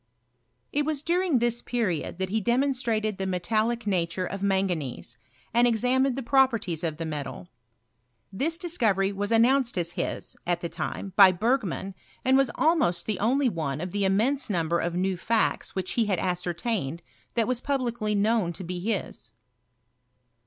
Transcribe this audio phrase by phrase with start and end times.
[0.73, 5.15] It was during this period that he demonstrated the metallic nature of manganese,
[5.53, 7.49] and examined the properties of the metal.
[8.33, 11.93] This discovery was an nounced as his, at the time, by Bergman,
[12.25, 16.07] and was almost the only one of the immense number of new facts which he
[16.07, 17.03] had ascertained
[17.35, 19.29] that was publicly known to be his.